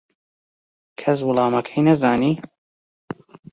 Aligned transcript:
کەس 0.99 1.19
وەڵامەکەی 1.27 1.81
نەزانی. 1.87 2.33